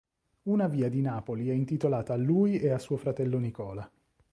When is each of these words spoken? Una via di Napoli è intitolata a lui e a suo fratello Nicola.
Una 0.49 0.67
via 0.67 0.89
di 0.89 0.99
Napoli 0.99 1.49
è 1.49 1.53
intitolata 1.53 2.13
a 2.15 2.17
lui 2.17 2.57
e 2.59 2.71
a 2.71 2.79
suo 2.79 2.97
fratello 2.97 3.37
Nicola. 3.37 3.87